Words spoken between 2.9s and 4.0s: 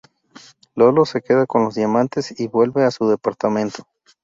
departamento.